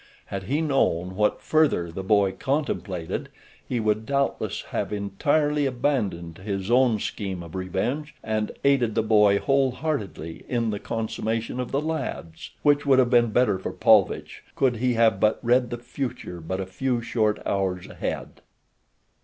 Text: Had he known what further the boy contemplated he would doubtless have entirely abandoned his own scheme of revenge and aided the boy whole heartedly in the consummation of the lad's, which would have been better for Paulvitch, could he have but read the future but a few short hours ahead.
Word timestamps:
Had 0.25 0.45
he 0.45 0.61
known 0.61 1.15
what 1.15 1.43
further 1.43 1.91
the 1.91 2.01
boy 2.01 2.31
contemplated 2.31 3.29
he 3.69 3.79
would 3.79 4.07
doubtless 4.07 4.63
have 4.71 4.91
entirely 4.91 5.67
abandoned 5.67 6.39
his 6.39 6.71
own 6.71 6.97
scheme 6.97 7.43
of 7.43 7.53
revenge 7.53 8.15
and 8.23 8.51
aided 8.63 8.95
the 8.95 9.03
boy 9.03 9.37
whole 9.37 9.69
heartedly 9.69 10.43
in 10.49 10.71
the 10.71 10.79
consummation 10.79 11.59
of 11.59 11.69
the 11.71 11.81
lad's, 11.81 12.49
which 12.63 12.83
would 12.83 12.97
have 12.97 13.11
been 13.11 13.29
better 13.29 13.59
for 13.59 13.71
Paulvitch, 13.71 14.43
could 14.55 14.77
he 14.77 14.95
have 14.95 15.19
but 15.19 15.37
read 15.43 15.69
the 15.69 15.77
future 15.77 16.41
but 16.41 16.59
a 16.59 16.65
few 16.65 17.03
short 17.03 17.37
hours 17.45 17.85
ahead. 17.85 18.41